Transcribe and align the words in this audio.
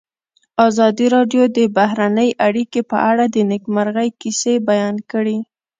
ازادي 0.67 1.05
راډیو 1.15 1.43
د 1.57 1.59
بهرنۍ 1.77 2.29
اړیکې 2.47 2.81
په 2.91 2.97
اړه 3.09 3.25
د 3.29 3.37
نېکمرغۍ 3.51 4.09
کیسې 4.21 4.53
بیان 4.69 4.95
کړې. 5.11 5.37